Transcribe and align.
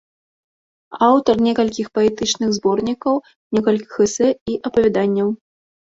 Аўтар 1.07 1.35
некалькіх 1.49 1.87
паэтычных 1.97 2.49
зборнікаў, 2.61 3.15
некалькіх 3.59 3.93
эсэ 4.07 4.27
і 4.53 4.61
апавяданняў. 4.71 5.29